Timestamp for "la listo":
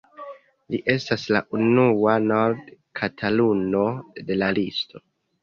4.43-5.05